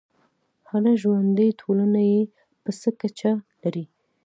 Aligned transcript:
هره 0.69 0.91
ژوندی 1.01 1.49
ټولنه 1.61 2.01
یې 2.11 2.21
په 2.63 2.71
څه 2.79 2.89
کچه 3.01 3.31
لري. 3.61 3.85